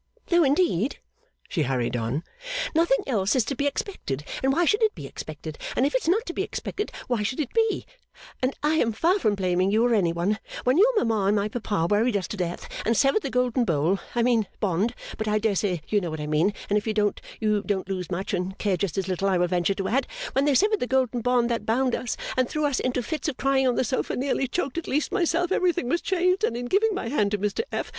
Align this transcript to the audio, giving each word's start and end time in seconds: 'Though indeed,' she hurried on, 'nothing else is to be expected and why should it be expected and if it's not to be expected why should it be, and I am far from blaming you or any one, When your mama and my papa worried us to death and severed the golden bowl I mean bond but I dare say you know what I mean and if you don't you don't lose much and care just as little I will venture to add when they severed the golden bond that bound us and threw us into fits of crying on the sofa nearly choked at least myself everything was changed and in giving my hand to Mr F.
'Though 0.25 0.43
indeed,' 0.43 0.97
she 1.47 1.61
hurried 1.61 1.95
on, 1.95 2.23
'nothing 2.73 2.97
else 3.05 3.35
is 3.35 3.45
to 3.45 3.53
be 3.53 3.67
expected 3.67 4.23
and 4.41 4.51
why 4.51 4.65
should 4.65 4.81
it 4.81 4.95
be 4.95 5.05
expected 5.05 5.59
and 5.75 5.85
if 5.85 5.93
it's 5.93 6.07
not 6.07 6.25
to 6.25 6.33
be 6.33 6.41
expected 6.41 6.91
why 7.05 7.21
should 7.21 7.39
it 7.39 7.53
be, 7.53 7.85
and 8.41 8.55
I 8.63 8.77
am 8.77 8.93
far 8.93 9.19
from 9.19 9.35
blaming 9.35 9.69
you 9.69 9.85
or 9.85 9.93
any 9.93 10.11
one, 10.11 10.39
When 10.63 10.79
your 10.79 10.91
mama 10.95 11.27
and 11.27 11.35
my 11.35 11.49
papa 11.49 11.85
worried 11.87 12.17
us 12.17 12.27
to 12.29 12.35
death 12.37 12.67
and 12.83 12.97
severed 12.97 13.21
the 13.21 13.29
golden 13.29 13.63
bowl 13.63 13.99
I 14.15 14.23
mean 14.23 14.47
bond 14.59 14.95
but 15.19 15.27
I 15.27 15.37
dare 15.37 15.53
say 15.53 15.83
you 15.87 16.01
know 16.01 16.09
what 16.09 16.19
I 16.19 16.25
mean 16.25 16.51
and 16.67 16.79
if 16.79 16.87
you 16.87 16.95
don't 16.95 17.21
you 17.39 17.61
don't 17.61 17.87
lose 17.87 18.09
much 18.09 18.33
and 18.33 18.57
care 18.57 18.77
just 18.77 18.97
as 18.97 19.07
little 19.07 19.29
I 19.29 19.37
will 19.37 19.45
venture 19.45 19.75
to 19.75 19.87
add 19.87 20.07
when 20.33 20.45
they 20.45 20.55
severed 20.55 20.79
the 20.79 20.87
golden 20.87 21.21
bond 21.21 21.47
that 21.51 21.63
bound 21.63 21.93
us 21.93 22.17
and 22.35 22.49
threw 22.49 22.65
us 22.65 22.79
into 22.79 23.03
fits 23.03 23.27
of 23.27 23.37
crying 23.37 23.67
on 23.67 23.75
the 23.75 23.83
sofa 23.83 24.15
nearly 24.15 24.47
choked 24.47 24.79
at 24.79 24.87
least 24.87 25.11
myself 25.11 25.51
everything 25.51 25.87
was 25.89 26.01
changed 26.01 26.43
and 26.43 26.57
in 26.57 26.65
giving 26.65 26.95
my 26.95 27.07
hand 27.07 27.29
to 27.29 27.37
Mr 27.37 27.61
F. 27.71 27.89